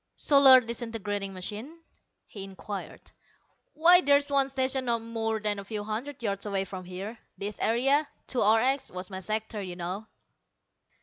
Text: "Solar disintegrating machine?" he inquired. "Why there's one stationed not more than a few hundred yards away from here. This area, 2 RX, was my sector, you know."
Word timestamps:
"Solar 0.15 0.59
disintegrating 0.61 1.31
machine?" 1.31 1.77
he 2.25 2.43
inquired. 2.43 3.11
"Why 3.75 4.01
there's 4.01 4.31
one 4.31 4.49
stationed 4.49 4.87
not 4.87 5.03
more 5.03 5.39
than 5.39 5.59
a 5.59 5.63
few 5.63 5.83
hundred 5.83 6.23
yards 6.23 6.47
away 6.47 6.65
from 6.65 6.85
here. 6.85 7.19
This 7.37 7.59
area, 7.59 8.07
2 8.25 8.41
RX, 8.41 8.89
was 8.89 9.11
my 9.11 9.19
sector, 9.19 9.61
you 9.61 9.75
know." 9.75 10.07